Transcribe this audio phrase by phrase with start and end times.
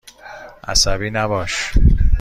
[0.63, 1.73] عصبی نباش.